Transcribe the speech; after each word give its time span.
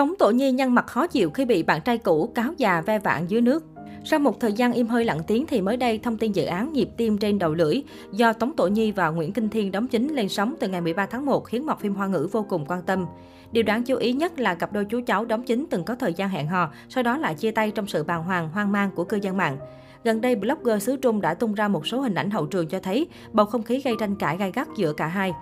Tống 0.00 0.14
Tổ 0.18 0.30
Nhi 0.30 0.52
nhăn 0.52 0.74
mặt 0.74 0.86
khó 0.86 1.06
chịu 1.06 1.30
khi 1.30 1.44
bị 1.44 1.62
bạn 1.62 1.80
trai 1.82 1.98
cũ 1.98 2.32
cáo 2.34 2.52
già 2.56 2.80
ve 2.80 2.98
vãn 2.98 3.26
dưới 3.26 3.40
nước. 3.40 3.64
Sau 4.04 4.18
một 4.18 4.40
thời 4.40 4.52
gian 4.52 4.72
im 4.72 4.86
hơi 4.86 5.04
lặng 5.04 5.20
tiếng 5.26 5.46
thì 5.46 5.60
mới 5.60 5.76
đây 5.76 5.98
thông 5.98 6.16
tin 6.16 6.32
dự 6.32 6.44
án 6.44 6.72
Nhịp 6.72 6.88
tim 6.96 7.18
trên 7.18 7.38
đầu 7.38 7.54
lưỡi 7.54 7.82
do 8.12 8.32
Tống 8.32 8.52
Tổ 8.56 8.66
Nhi 8.66 8.92
và 8.92 9.08
Nguyễn 9.08 9.32
Kinh 9.32 9.48
Thiên 9.48 9.72
đóng 9.72 9.88
chính 9.88 10.14
lên 10.14 10.28
sóng 10.28 10.54
từ 10.60 10.68
ngày 10.68 10.80
13 10.80 11.06
tháng 11.06 11.26
1 11.26 11.40
khiến 11.40 11.66
mọc 11.66 11.80
phim 11.80 11.94
Hoa 11.94 12.06
ngữ 12.06 12.28
vô 12.32 12.46
cùng 12.48 12.64
quan 12.68 12.82
tâm. 12.82 13.06
Điều 13.52 13.62
đáng 13.62 13.82
chú 13.82 13.96
ý 13.96 14.12
nhất 14.12 14.38
là 14.38 14.54
cặp 14.54 14.72
đôi 14.72 14.84
chú 14.84 15.00
cháu 15.06 15.24
đóng 15.24 15.42
chính 15.42 15.66
từng 15.70 15.84
có 15.84 15.94
thời 15.94 16.14
gian 16.14 16.28
hẹn 16.28 16.46
hò, 16.46 16.70
sau 16.88 17.02
đó 17.02 17.18
lại 17.18 17.34
chia 17.34 17.50
tay 17.50 17.70
trong 17.70 17.86
sự 17.86 18.04
bàng 18.04 18.24
hoàng, 18.24 18.48
hoang 18.48 18.72
mang 18.72 18.90
của 18.94 19.04
cư 19.04 19.18
dân 19.22 19.36
mạng. 19.36 19.58
Gần 20.04 20.20
đây, 20.20 20.36
blogger 20.36 20.82
xứ 20.82 20.96
Trung 20.96 21.20
đã 21.20 21.34
tung 21.34 21.54
ra 21.54 21.68
một 21.68 21.86
số 21.86 22.00
hình 22.00 22.14
ảnh 22.14 22.30
hậu 22.30 22.46
trường 22.46 22.68
cho 22.68 22.80
thấy 22.80 23.06
bầu 23.32 23.46
không 23.46 23.62
khí 23.62 23.80
gây 23.84 23.94
tranh 24.00 24.16
cãi 24.16 24.36
gai 24.36 24.52
gắt 24.54 24.68
giữa 24.76 24.92
cả 24.92 25.06
hai. 25.06 25.32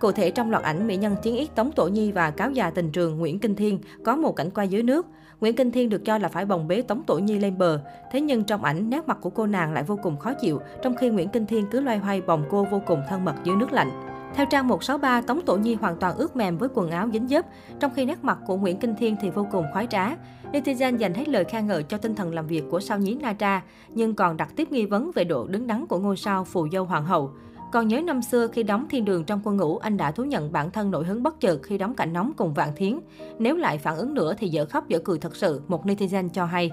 Cụ 0.00 0.12
thể 0.12 0.30
trong 0.30 0.50
loạt 0.50 0.62
ảnh 0.62 0.86
mỹ 0.86 0.96
nhân 0.96 1.16
chiến 1.22 1.36
yết 1.36 1.54
Tống 1.54 1.72
Tổ 1.72 1.88
Nhi 1.88 2.12
và 2.12 2.30
cáo 2.30 2.50
già 2.50 2.70
tình 2.70 2.90
trường 2.90 3.18
Nguyễn 3.18 3.38
Kinh 3.38 3.54
Thiên 3.54 3.78
có 4.04 4.16
một 4.16 4.36
cảnh 4.36 4.50
quay 4.50 4.68
dưới 4.68 4.82
nước. 4.82 5.06
Nguyễn 5.40 5.56
Kinh 5.56 5.70
Thiên 5.70 5.88
được 5.88 6.04
cho 6.04 6.18
là 6.18 6.28
phải 6.28 6.44
bồng 6.44 6.68
bế 6.68 6.82
Tống 6.82 7.02
Tổ 7.02 7.18
Nhi 7.18 7.38
lên 7.38 7.58
bờ. 7.58 7.80
Thế 8.12 8.20
nhưng 8.20 8.44
trong 8.44 8.64
ảnh, 8.64 8.90
nét 8.90 9.08
mặt 9.08 9.18
của 9.20 9.30
cô 9.30 9.46
nàng 9.46 9.72
lại 9.72 9.84
vô 9.84 9.98
cùng 10.02 10.16
khó 10.16 10.32
chịu, 10.34 10.60
trong 10.82 10.96
khi 10.96 11.08
Nguyễn 11.08 11.28
Kinh 11.28 11.46
Thiên 11.46 11.66
cứ 11.70 11.80
loay 11.80 11.98
hoay 11.98 12.20
bồng 12.20 12.44
cô 12.50 12.64
vô 12.64 12.82
cùng 12.86 13.02
thân 13.08 13.24
mật 13.24 13.34
dưới 13.44 13.56
nước 13.56 13.72
lạnh. 13.72 13.90
Theo 14.34 14.46
trang 14.46 14.68
163, 14.68 15.20
Tống 15.20 15.40
Tổ 15.46 15.56
Nhi 15.56 15.74
hoàn 15.74 15.96
toàn 15.96 16.16
ướt 16.16 16.36
mềm 16.36 16.58
với 16.58 16.68
quần 16.74 16.90
áo 16.90 17.08
dính 17.12 17.28
dấp, 17.28 17.46
trong 17.80 17.92
khi 17.94 18.04
nét 18.04 18.24
mặt 18.24 18.38
của 18.46 18.56
Nguyễn 18.56 18.76
Kinh 18.76 18.94
Thiên 18.94 19.16
thì 19.20 19.30
vô 19.30 19.46
cùng 19.52 19.64
khoái 19.72 19.86
trá. 19.86 20.16
Netizen 20.52 20.96
dành 20.96 21.14
hết 21.14 21.28
lời 21.28 21.44
khen 21.44 21.66
ngợi 21.66 21.82
cho 21.82 21.98
tinh 21.98 22.14
thần 22.14 22.34
làm 22.34 22.46
việc 22.46 22.64
của 22.70 22.80
sao 22.80 22.98
nhí 22.98 23.14
Na 23.14 23.32
Tra, 23.32 23.62
nhưng 23.88 24.14
còn 24.14 24.36
đặt 24.36 24.48
tiếp 24.56 24.72
nghi 24.72 24.86
vấn 24.86 25.10
về 25.14 25.24
độ 25.24 25.46
đứng 25.46 25.66
đắn 25.66 25.86
của 25.86 25.98
ngôi 25.98 26.16
sao 26.16 26.44
phù 26.44 26.68
dâu 26.72 26.84
hoàng 26.84 27.04
hậu. 27.04 27.30
Còn 27.72 27.88
nhớ 27.88 28.00
năm 28.00 28.22
xưa 28.22 28.48
khi 28.48 28.62
đóng 28.62 28.86
Thiên 28.90 29.04
Đường 29.04 29.24
trong 29.24 29.40
quân 29.44 29.56
ngũ, 29.56 29.78
anh 29.78 29.96
đã 29.96 30.10
thú 30.10 30.24
nhận 30.24 30.52
bản 30.52 30.70
thân 30.70 30.90
nổi 30.90 31.04
hứng 31.04 31.22
bất 31.22 31.40
chợt 31.40 31.58
khi 31.62 31.78
đóng 31.78 31.94
cảnh 31.94 32.12
nóng 32.12 32.32
cùng 32.36 32.54
Vạn 32.54 32.68
Thiến. 32.76 32.98
Nếu 33.38 33.56
lại 33.56 33.78
phản 33.78 33.96
ứng 33.96 34.14
nữa 34.14 34.34
thì 34.38 34.48
dở 34.48 34.64
khóc 34.64 34.88
dở 34.88 34.98
cười 35.04 35.18
thật 35.18 35.36
sự, 35.36 35.60
một 35.68 35.86
netizen 35.86 36.28
cho 36.28 36.44
hay. 36.44 36.70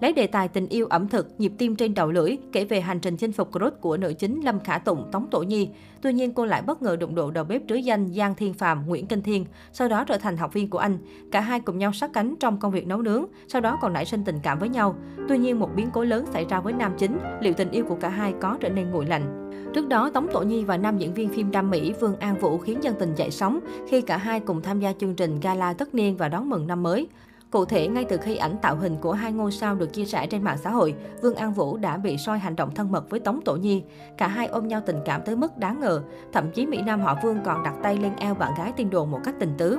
Lấy 0.00 0.12
đề 0.12 0.26
tài 0.26 0.48
tình 0.48 0.68
yêu 0.68 0.86
ẩm 0.86 1.08
thực, 1.08 1.40
nhịp 1.40 1.52
tim 1.58 1.76
trên 1.76 1.94
đầu 1.94 2.10
lưỡi, 2.10 2.36
kể 2.52 2.64
về 2.64 2.80
hành 2.80 3.00
trình 3.00 3.16
chinh 3.16 3.32
phục 3.32 3.52
crush 3.52 3.80
của 3.80 3.96
nữ 3.96 4.12
chính 4.18 4.40
Lâm 4.44 4.60
Khả 4.60 4.78
Tụng, 4.78 5.08
Tống 5.12 5.26
Tổ 5.30 5.42
Nhi. 5.42 5.68
Tuy 6.02 6.12
nhiên 6.12 6.34
cô 6.34 6.46
lại 6.46 6.62
bất 6.62 6.82
ngờ 6.82 6.96
đụng 6.96 7.14
độ 7.14 7.30
đầu 7.30 7.44
bếp 7.44 7.62
trứ 7.68 7.74
danh 7.74 8.08
Giang 8.14 8.34
Thiên 8.34 8.54
Phạm, 8.54 8.86
Nguyễn 8.86 9.06
Kinh 9.06 9.22
Thiên, 9.22 9.46
sau 9.72 9.88
đó 9.88 10.04
trở 10.04 10.18
thành 10.18 10.36
học 10.36 10.52
viên 10.52 10.70
của 10.70 10.78
anh. 10.78 10.98
Cả 11.32 11.40
hai 11.40 11.60
cùng 11.60 11.78
nhau 11.78 11.92
sát 11.92 12.10
cánh 12.12 12.34
trong 12.40 12.58
công 12.58 12.72
việc 12.72 12.86
nấu 12.86 13.02
nướng, 13.02 13.24
sau 13.48 13.60
đó 13.60 13.78
còn 13.80 13.92
nảy 13.92 14.06
sinh 14.06 14.24
tình 14.24 14.38
cảm 14.42 14.58
với 14.58 14.68
nhau. 14.68 14.96
Tuy 15.28 15.38
nhiên 15.38 15.58
một 15.58 15.70
biến 15.76 15.88
cố 15.92 16.04
lớn 16.04 16.24
xảy 16.32 16.44
ra 16.44 16.60
với 16.60 16.72
nam 16.72 16.92
chính, 16.98 17.18
liệu 17.40 17.54
tình 17.54 17.70
yêu 17.70 17.84
của 17.88 17.96
cả 18.00 18.08
hai 18.08 18.34
có 18.40 18.56
trở 18.60 18.68
nên 18.68 18.90
nguội 18.90 19.06
lạnh? 19.06 19.50
Trước 19.74 19.88
đó, 19.88 20.10
Tống 20.10 20.26
Tổ 20.32 20.42
Nhi 20.42 20.64
và 20.64 20.76
nam 20.76 20.98
diễn 20.98 21.14
viên 21.14 21.28
phim 21.28 21.50
đam 21.50 21.70
mỹ 21.70 21.92
Vương 22.00 22.16
An 22.16 22.38
Vũ 22.38 22.58
khiến 22.58 22.78
dân 22.82 22.94
tình 22.98 23.14
dậy 23.14 23.30
sóng 23.30 23.60
khi 23.88 24.00
cả 24.00 24.16
hai 24.16 24.40
cùng 24.40 24.62
tham 24.62 24.80
gia 24.80 24.92
chương 24.92 25.14
trình 25.14 25.40
gala 25.40 25.72
tất 25.72 25.94
niên 25.94 26.16
và 26.16 26.28
đón 26.28 26.48
mừng 26.48 26.66
năm 26.66 26.82
mới. 26.82 27.08
Cụ 27.50 27.64
thể, 27.64 27.88
ngay 27.88 28.04
từ 28.04 28.16
khi 28.16 28.36
ảnh 28.36 28.56
tạo 28.62 28.76
hình 28.76 28.96
của 28.96 29.12
hai 29.12 29.32
ngôi 29.32 29.52
sao 29.52 29.74
được 29.74 29.92
chia 29.92 30.04
sẻ 30.04 30.26
trên 30.26 30.42
mạng 30.42 30.58
xã 30.58 30.70
hội, 30.70 30.94
Vương 31.22 31.34
An 31.34 31.52
Vũ 31.52 31.76
đã 31.76 31.96
bị 31.96 32.16
soi 32.18 32.38
hành 32.38 32.56
động 32.56 32.74
thân 32.74 32.92
mật 32.92 33.10
với 33.10 33.20
Tống 33.20 33.40
Tổ 33.44 33.56
Nhi. 33.56 33.82
Cả 34.16 34.28
hai 34.28 34.46
ôm 34.46 34.68
nhau 34.68 34.80
tình 34.86 35.00
cảm 35.04 35.22
tới 35.24 35.36
mức 35.36 35.58
đáng 35.58 35.80
ngờ. 35.80 36.02
Thậm 36.32 36.50
chí 36.50 36.66
Mỹ 36.66 36.82
Nam 36.82 37.00
họ 37.00 37.16
Vương 37.22 37.38
còn 37.44 37.62
đặt 37.62 37.74
tay 37.82 37.96
lên 37.96 38.12
eo 38.16 38.34
bạn 38.34 38.52
gái 38.58 38.72
tin 38.76 38.90
đồn 38.90 39.10
một 39.10 39.20
cách 39.24 39.34
tình 39.38 39.54
tứ. 39.58 39.78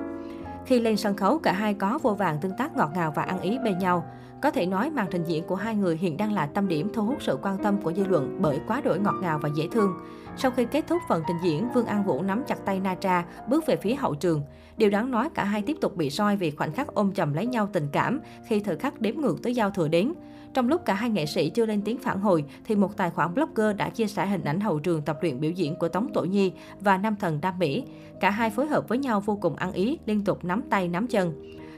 Khi 0.65 0.79
lên 0.79 0.97
sân 0.97 1.15
khấu, 1.15 1.39
cả 1.39 1.51
hai 1.51 1.73
có 1.73 1.99
vô 2.01 2.13
vàng 2.13 2.37
tương 2.41 2.57
tác 2.57 2.77
ngọt 2.77 2.91
ngào 2.95 3.11
và 3.15 3.23
ăn 3.23 3.41
ý 3.41 3.57
bên 3.63 3.77
nhau. 3.77 4.05
Có 4.41 4.51
thể 4.51 4.65
nói 4.65 4.89
màn 4.89 5.07
trình 5.11 5.23
diễn 5.23 5.43
của 5.43 5.55
hai 5.55 5.75
người 5.75 5.97
hiện 5.97 6.17
đang 6.17 6.33
là 6.33 6.45
tâm 6.45 6.67
điểm 6.67 6.89
thu 6.93 7.05
hút 7.05 7.17
sự 7.19 7.37
quan 7.41 7.57
tâm 7.57 7.77
của 7.81 7.93
dư 7.93 8.05
luận 8.05 8.37
bởi 8.41 8.59
quá 8.67 8.81
đổi 8.81 8.99
ngọt 8.99 9.15
ngào 9.21 9.39
và 9.39 9.49
dễ 9.55 9.67
thương. 9.71 9.93
Sau 10.37 10.51
khi 10.51 10.65
kết 10.65 10.87
thúc 10.87 11.01
phần 11.09 11.23
trình 11.27 11.37
diễn, 11.43 11.69
Vương 11.73 11.85
An 11.85 12.03
Vũ 12.03 12.21
nắm 12.21 12.43
chặt 12.47 12.65
tay 12.65 12.79
Na 12.79 12.95
Tra, 12.95 13.25
bước 13.47 13.65
về 13.65 13.75
phía 13.75 13.95
hậu 13.95 14.15
trường. 14.15 14.41
Điều 14.77 14.89
đáng 14.89 15.11
nói 15.11 15.29
cả 15.33 15.43
hai 15.43 15.61
tiếp 15.61 15.77
tục 15.81 15.95
bị 15.95 16.09
soi 16.09 16.35
vì 16.35 16.51
khoảnh 16.51 16.73
khắc 16.73 16.87
ôm 16.87 17.11
chầm 17.13 17.33
lấy 17.33 17.45
nhau 17.45 17.69
tình 17.73 17.87
cảm 17.91 18.19
khi 18.47 18.59
thời 18.59 18.77
khắc 18.77 19.01
đếm 19.01 19.15
ngược 19.15 19.43
tới 19.43 19.55
giao 19.55 19.69
thừa 19.69 19.87
đến. 19.87 20.13
Trong 20.53 20.67
lúc 20.67 20.85
cả 20.85 20.93
hai 20.93 21.09
nghệ 21.09 21.25
sĩ 21.25 21.49
chưa 21.49 21.65
lên 21.65 21.81
tiếng 21.81 21.97
phản 21.97 22.19
hồi, 22.19 22.45
thì 22.65 22.75
một 22.75 22.97
tài 22.97 23.09
khoản 23.09 23.33
blogger 23.33 23.75
đã 23.77 23.89
chia 23.89 24.07
sẻ 24.07 24.25
hình 24.25 24.43
ảnh 24.43 24.59
hậu 24.59 24.79
trường 24.79 25.01
tập 25.01 25.17
luyện 25.21 25.39
biểu 25.39 25.51
diễn 25.51 25.75
của 25.75 25.87
Tống 25.87 26.13
Tổ 26.13 26.21
Nhi 26.21 26.51
và 26.79 26.97
Nam 26.97 27.15
Thần 27.15 27.41
Đam 27.41 27.59
Mỹ. 27.59 27.83
Cả 28.19 28.29
hai 28.29 28.49
phối 28.49 28.67
hợp 28.67 28.87
với 28.87 28.97
nhau 28.97 29.19
vô 29.19 29.35
cùng 29.41 29.55
ăn 29.55 29.71
ý, 29.71 29.97
liên 30.05 30.23
tục 30.23 30.45
nắm 30.51 30.61
tay 30.69 30.87
nắm 30.87 31.07
chân. 31.07 31.33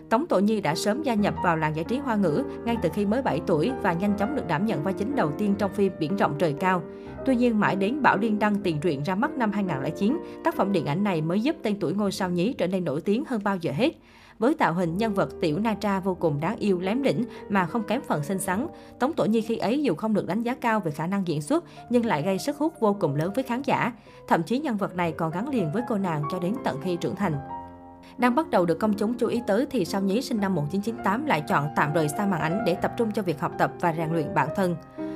Tống 0.10 0.26
Tổ 0.28 0.40
Nhi 0.40 0.62
đã 0.62 0.76
sớm 0.76 1.04
gia 1.04 1.14
nhập 1.14 1.34
vào 1.44 1.58
làng 1.58 1.76
giải 1.76 1.86
trí 1.86 1.98
hoa 1.98 2.16
ngữ 2.16 2.44
ngay 2.66 2.78
từ 2.82 2.90
khi 2.94 3.06
mới 3.06 3.22
7 3.22 3.42
tuổi 3.48 3.72
và 3.82 3.94
nhanh 3.94 4.18
chóng 4.18 4.36
được 4.36 4.48
đảm 4.48 4.66
nhận 4.66 4.84
vai 4.84 4.94
chính 4.94 5.16
đầu 5.16 5.32
tiên 5.38 5.56
trong 5.58 5.74
phim 5.74 5.92
Biển 6.00 6.16
rộng 6.18 6.36
trời 6.40 6.54
cao. 6.60 6.82
Tuy 7.26 7.36
nhiên, 7.36 7.60
mãi 7.60 7.76
đến 7.76 8.02
Bảo 8.02 8.18
Liên 8.18 8.40
đăng 8.40 8.56
tiền 8.64 8.80
truyện 8.80 9.04
ra 9.04 9.16
mắt 9.16 9.32
năm 9.32 9.52
2009, 9.52 10.18
tác 10.44 10.56
phẩm 10.56 10.72
điện 10.72 10.86
ảnh 10.86 11.04
này 11.04 11.22
mới 11.22 11.42
giúp 11.42 11.56
tên 11.64 11.80
tuổi 11.80 11.94
ngôi 11.94 12.12
sao 12.12 12.30
nhí 12.30 12.54
trở 12.54 12.68
nên 12.68 12.86
nổi 12.86 13.02
tiếng 13.02 13.24
hơn 13.28 13.42
bao 13.44 13.58
giờ 13.58 13.72
hết. 13.72 13.92
Với 14.40 14.54
tạo 14.54 14.74
hình 14.74 14.98
nhân 14.98 15.14
vật 15.14 15.30
tiểu 15.42 15.60
Na 15.60 15.74
Tra 15.74 16.00
vô 16.00 16.16
cùng 16.16 16.40
đáng 16.40 16.58
yêu, 16.58 16.80
lém 16.80 17.04
đỉnh 17.04 17.24
mà 17.50 17.66
không 17.66 17.84
kém 17.84 18.02
phần 18.08 18.24
xinh 18.24 18.40
xắn, 18.40 18.68
Tống 19.00 19.14
Tổ 19.14 19.26
Nhi 19.26 19.42
khi 19.42 19.58
ấy 19.58 19.84
dù 19.84 19.96
không 19.96 20.14
được 20.14 20.28
đánh 20.28 20.44
giá 20.44 20.56
cao 20.56 20.80
về 20.80 20.92
khả 20.92 21.08
năng 21.08 21.28
diễn 21.28 21.42
xuất 21.42 21.64
nhưng 21.90 22.06
lại 22.06 22.22
gây 22.22 22.40
sức 22.40 22.58
hút 22.58 22.74
vô 22.80 22.98
cùng 23.00 23.16
lớn 23.16 23.32
với 23.36 23.44
khán 23.44 23.62
giả. 23.62 23.94
Thậm 24.28 24.44
chí 24.44 24.60
nhân 24.60 24.78
vật 24.78 24.96
này 24.96 25.12
còn 25.12 25.32
gắn 25.32 25.50
liền 25.50 25.72
với 25.72 25.84
cô 25.90 25.98
nàng 25.98 26.24
cho 26.32 26.40
đến 26.40 26.56
tận 26.64 26.78
khi 26.84 26.96
trưởng 26.96 27.16
thành. 27.16 27.34
Đang 28.18 28.36
bắt 28.36 28.50
đầu 28.50 28.66
được 28.66 28.80
công 28.80 28.94
chúng 28.94 29.14
chú 29.14 29.28
ý 29.28 29.42
tới 29.48 29.68
thì 29.72 29.86
sao 29.86 30.02
nhí 30.02 30.22
sinh 30.22 30.42
năm 30.42 30.56
1998 30.56 31.26
lại 31.26 31.44
chọn 31.48 31.68
tạm 31.76 31.94
rời 31.94 32.10
xa 32.10 32.26
màn 32.26 32.42
ảnh 32.42 32.64
để 32.66 32.76
tập 32.76 32.92
trung 32.98 33.12
cho 33.12 33.22
việc 33.22 33.40
học 33.40 33.52
tập 33.58 33.72
và 33.80 33.94
rèn 33.98 34.14
luyện 34.14 34.34
bản 34.34 34.48
thân. 34.56 34.76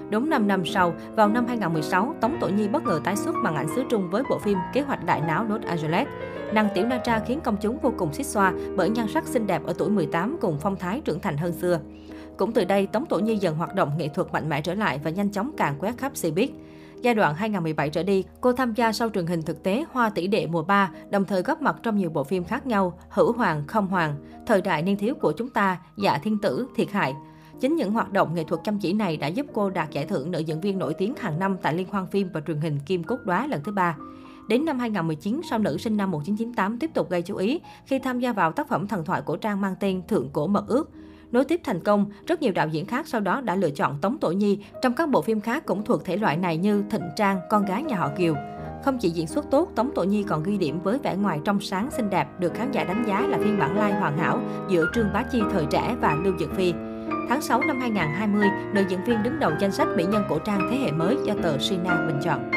Đúng 0.09 0.29
5 0.29 0.47
năm 0.47 0.65
sau, 0.65 0.93
vào 1.15 1.27
năm 1.27 1.45
2016, 1.47 2.15
Tống 2.21 2.37
Tổ 2.39 2.47
Nhi 2.47 2.67
bất 2.67 2.83
ngờ 2.83 3.01
tái 3.03 3.15
xuất 3.15 3.35
màn 3.35 3.55
ảnh 3.55 3.67
xứ 3.75 3.83
Trung 3.89 4.09
với 4.09 4.23
bộ 4.29 4.39
phim 4.39 4.57
Kế 4.73 4.81
hoạch 4.81 5.05
đại 5.05 5.21
náo 5.21 5.45
Los 5.45 5.61
Angeles. 5.61 6.07
Nàng 6.53 6.69
tiểu 6.75 6.85
Na 6.85 6.97
Tra 6.97 7.19
khiến 7.19 7.39
công 7.43 7.57
chúng 7.61 7.77
vô 7.81 7.93
cùng 7.97 8.13
xích 8.13 8.25
xoa 8.25 8.53
bởi 8.75 8.89
nhan 8.89 9.07
sắc 9.07 9.27
xinh 9.27 9.47
đẹp 9.47 9.61
ở 9.65 9.73
tuổi 9.77 9.89
18 9.89 10.37
cùng 10.41 10.57
phong 10.61 10.75
thái 10.75 11.01
trưởng 11.01 11.19
thành 11.19 11.37
hơn 11.37 11.53
xưa. 11.53 11.79
Cũng 12.37 12.51
từ 12.51 12.65
đây, 12.65 12.87
Tống 12.87 13.05
Tổ 13.05 13.19
Nhi 13.19 13.37
dần 13.37 13.55
hoạt 13.55 13.75
động 13.75 13.91
nghệ 13.97 14.07
thuật 14.07 14.33
mạnh 14.33 14.49
mẽ 14.49 14.61
trở 14.61 14.73
lại 14.73 14.99
và 15.03 15.09
nhanh 15.09 15.31
chóng 15.31 15.51
càng 15.57 15.75
quét 15.79 15.97
khắp 15.97 16.11
xe 16.15 16.29
showbiz. 16.29 16.47
Giai 17.01 17.15
đoạn 17.15 17.35
2017 17.35 17.89
trở 17.89 18.03
đi, 18.03 18.23
cô 18.41 18.53
tham 18.53 18.73
gia 18.73 18.91
sau 18.91 19.09
truyền 19.09 19.27
hình 19.27 19.41
thực 19.41 19.63
tế 19.63 19.85
Hoa 19.91 20.09
tỷ 20.09 20.27
đệ 20.27 20.47
mùa 20.47 20.63
3, 20.63 20.91
đồng 21.09 21.25
thời 21.25 21.41
góp 21.41 21.61
mặt 21.61 21.75
trong 21.83 21.97
nhiều 21.97 22.09
bộ 22.09 22.23
phim 22.23 22.43
khác 22.43 22.67
nhau, 22.67 22.99
Hữu 23.09 23.31
Hoàng, 23.31 23.63
Không 23.67 23.87
Hoàng, 23.87 24.15
Thời 24.45 24.61
đại 24.61 24.81
niên 24.81 24.97
thiếu 24.97 25.15
của 25.21 25.31
chúng 25.31 25.49
ta, 25.49 25.77
Dạ 25.97 26.17
Thiên 26.23 26.37
Tử, 26.37 26.67
Thiệt 26.75 26.91
Hại. 26.91 27.15
Chính 27.59 27.75
những 27.75 27.91
hoạt 27.91 28.11
động 28.11 28.33
nghệ 28.33 28.43
thuật 28.43 28.61
chăm 28.63 28.79
chỉ 28.79 28.93
này 28.93 29.17
đã 29.17 29.27
giúp 29.27 29.45
cô 29.53 29.69
đạt 29.69 29.91
giải 29.91 30.05
thưởng 30.05 30.31
nữ 30.31 30.39
diễn 30.39 30.61
viên 30.61 30.79
nổi 30.79 30.93
tiếng 30.93 31.13
hàng 31.15 31.39
năm 31.39 31.57
tại 31.61 31.73
Liên 31.73 31.87
hoan 31.91 32.07
phim 32.07 32.29
và 32.33 32.41
truyền 32.47 32.61
hình 32.61 32.79
Kim 32.85 33.03
Cốt 33.03 33.17
Đóa 33.25 33.47
lần 33.47 33.61
thứ 33.63 33.71
ba. 33.71 33.97
Đến 34.47 34.65
năm 34.65 34.79
2019, 34.79 35.41
sau 35.49 35.59
nữ 35.59 35.77
sinh 35.77 35.97
năm 35.97 36.11
1998 36.11 36.79
tiếp 36.79 36.91
tục 36.93 37.09
gây 37.09 37.21
chú 37.21 37.35
ý 37.35 37.61
khi 37.85 37.99
tham 37.99 38.19
gia 38.19 38.33
vào 38.33 38.51
tác 38.51 38.67
phẩm 38.67 38.87
thần 38.87 39.05
thoại 39.05 39.21
cổ 39.25 39.37
trang 39.37 39.61
mang 39.61 39.75
tên 39.79 40.01
Thượng 40.07 40.29
Cổ 40.33 40.47
Mật 40.47 40.67
Ước. 40.67 40.89
Nối 41.31 41.45
tiếp 41.45 41.61
thành 41.63 41.79
công, 41.79 42.05
rất 42.27 42.41
nhiều 42.41 42.51
đạo 42.51 42.67
diễn 42.67 42.85
khác 42.85 43.07
sau 43.07 43.21
đó 43.21 43.41
đã 43.41 43.55
lựa 43.55 43.69
chọn 43.69 43.97
Tống 44.01 44.17
Tổ 44.17 44.31
Nhi 44.31 44.59
trong 44.81 44.93
các 44.93 45.09
bộ 45.09 45.21
phim 45.21 45.41
khác 45.41 45.65
cũng 45.65 45.83
thuộc 45.83 46.05
thể 46.05 46.17
loại 46.17 46.37
này 46.37 46.57
như 46.57 46.83
Thịnh 46.89 47.09
Trang, 47.15 47.39
Con 47.49 47.65
gái 47.65 47.83
nhà 47.83 47.95
họ 47.95 48.09
Kiều. 48.17 48.35
Không 48.85 48.97
chỉ 48.97 49.09
diễn 49.09 49.27
xuất 49.27 49.45
tốt, 49.51 49.71
Tống 49.75 49.91
Tổ 49.95 50.03
Nhi 50.03 50.23
còn 50.23 50.43
ghi 50.43 50.57
điểm 50.57 50.79
với 50.83 50.99
vẻ 51.03 51.15
ngoài 51.15 51.39
trong 51.45 51.59
sáng 51.59 51.91
xinh 51.91 52.09
đẹp, 52.09 52.27
được 52.39 52.53
khán 52.53 52.71
giả 52.71 52.83
đánh 52.83 53.03
giá 53.07 53.21
là 53.21 53.37
phiên 53.37 53.59
bản 53.59 53.77
lai 53.77 53.93
hoàn 53.93 54.17
hảo 54.17 54.39
giữa 54.69 54.85
Trương 54.95 55.13
Bá 55.13 55.23
Chi 55.23 55.41
thời 55.51 55.65
trẻ 55.65 55.95
và 56.01 56.17
Lưu 56.23 56.33
Dực 56.39 56.55
Phi. 56.55 56.73
Tháng 57.29 57.41
6 57.41 57.61
năm 57.67 57.79
2020, 57.79 58.47
nữ 58.73 58.83
diễn 58.89 59.03
viên 59.03 59.23
đứng 59.23 59.39
đầu 59.39 59.51
danh 59.59 59.71
sách 59.71 59.87
mỹ 59.97 60.05
nhân 60.11 60.23
cổ 60.29 60.39
trang 60.39 60.67
thế 60.71 60.77
hệ 60.77 60.91
mới 60.91 61.17
do 61.25 61.33
tờ 61.43 61.57
Sina 61.57 62.05
bình 62.07 62.19
chọn. 62.23 62.56